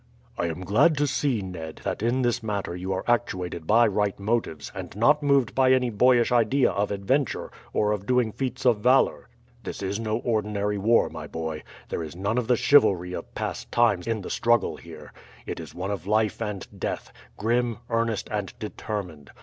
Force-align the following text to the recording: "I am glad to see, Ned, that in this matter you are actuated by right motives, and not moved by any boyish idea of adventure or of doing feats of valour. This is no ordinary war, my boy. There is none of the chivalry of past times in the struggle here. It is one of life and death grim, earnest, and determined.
"I 0.35 0.47
am 0.47 0.61
glad 0.61 0.97
to 0.97 1.05
see, 1.05 1.43
Ned, 1.43 1.81
that 1.83 2.01
in 2.01 2.23
this 2.23 2.41
matter 2.41 2.75
you 2.75 2.91
are 2.91 3.03
actuated 3.07 3.67
by 3.67 3.85
right 3.85 4.19
motives, 4.19 4.71
and 4.73 4.95
not 4.95 5.21
moved 5.21 5.53
by 5.53 5.71
any 5.73 5.91
boyish 5.91 6.31
idea 6.31 6.71
of 6.71 6.89
adventure 6.89 7.51
or 7.71 7.91
of 7.91 8.07
doing 8.07 8.31
feats 8.31 8.65
of 8.65 8.79
valour. 8.79 9.29
This 9.63 9.83
is 9.83 9.99
no 9.99 10.17
ordinary 10.17 10.79
war, 10.79 11.07
my 11.09 11.27
boy. 11.27 11.61
There 11.89 12.01
is 12.01 12.15
none 12.15 12.39
of 12.39 12.47
the 12.47 12.57
chivalry 12.57 13.13
of 13.13 13.35
past 13.35 13.71
times 13.71 14.07
in 14.07 14.21
the 14.21 14.31
struggle 14.31 14.75
here. 14.77 15.13
It 15.45 15.59
is 15.59 15.75
one 15.75 15.91
of 15.91 16.07
life 16.07 16.41
and 16.41 16.65
death 16.79 17.13
grim, 17.37 17.77
earnest, 17.87 18.27
and 18.31 18.57
determined. 18.57 19.29